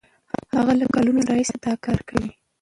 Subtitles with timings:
[0.55, 2.29] هغه له کلونو راهیسې دا کار کوي.